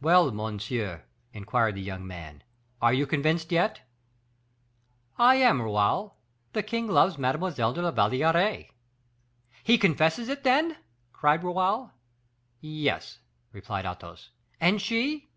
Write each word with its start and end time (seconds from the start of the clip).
"Well, 0.00 0.30
monsieur," 0.30 1.06
inquired 1.32 1.74
the 1.74 1.82
young 1.82 2.06
man, 2.06 2.44
"are 2.80 2.92
you 2.92 3.04
convinced 3.04 3.50
yet?" 3.50 3.80
"I 5.18 5.34
am, 5.42 5.60
Raoul; 5.60 6.16
the 6.52 6.62
king 6.62 6.86
loves 6.86 7.18
Mademoiselle 7.18 7.72
de 7.72 7.82
la 7.82 7.90
Valliere." 7.90 8.68
"He 9.64 9.76
confesses 9.76 10.28
it, 10.28 10.44
then?" 10.44 10.76
cried 11.12 11.42
Raoul. 11.42 11.90
"Yes," 12.60 13.18
replied 13.50 13.86
Athos. 13.86 14.30
"And 14.60 14.80
she?" 14.80 15.30